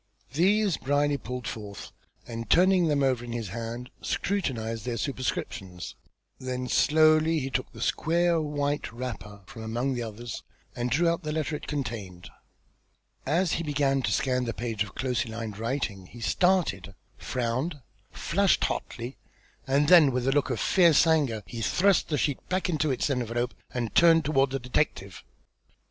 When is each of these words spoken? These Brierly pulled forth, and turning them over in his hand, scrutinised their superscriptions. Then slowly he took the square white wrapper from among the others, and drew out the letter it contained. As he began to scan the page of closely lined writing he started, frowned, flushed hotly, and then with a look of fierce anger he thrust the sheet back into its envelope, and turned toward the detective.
These 0.33 0.77
Brierly 0.77 1.19
pulled 1.19 1.47
forth, 1.47 1.91
and 2.25 2.49
turning 2.49 2.87
them 2.87 3.03
over 3.03 3.23
in 3.23 3.33
his 3.33 3.49
hand, 3.49 3.91
scrutinised 4.01 4.83
their 4.83 4.97
superscriptions. 4.97 5.93
Then 6.39 6.67
slowly 6.69 7.37
he 7.37 7.51
took 7.51 7.71
the 7.71 7.81
square 7.83 8.41
white 8.41 8.91
wrapper 8.91 9.41
from 9.45 9.61
among 9.61 9.93
the 9.93 10.01
others, 10.01 10.41
and 10.75 10.89
drew 10.89 11.07
out 11.07 11.21
the 11.21 11.31
letter 11.31 11.55
it 11.55 11.67
contained. 11.67 12.31
As 13.27 13.51
he 13.53 13.63
began 13.63 14.01
to 14.01 14.11
scan 14.11 14.45
the 14.45 14.55
page 14.55 14.83
of 14.83 14.95
closely 14.95 15.29
lined 15.31 15.59
writing 15.59 16.07
he 16.07 16.19
started, 16.19 16.95
frowned, 17.19 17.75
flushed 18.09 18.63
hotly, 18.63 19.17
and 19.67 19.87
then 19.87 20.11
with 20.11 20.27
a 20.27 20.31
look 20.31 20.49
of 20.49 20.59
fierce 20.59 21.05
anger 21.05 21.43
he 21.45 21.61
thrust 21.61 22.09
the 22.09 22.17
sheet 22.17 22.39
back 22.49 22.69
into 22.69 22.89
its 22.89 23.07
envelope, 23.11 23.53
and 23.71 23.93
turned 23.93 24.25
toward 24.25 24.49
the 24.49 24.57
detective. 24.57 25.23